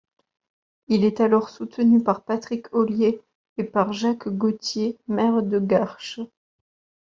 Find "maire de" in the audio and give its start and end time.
5.07-5.59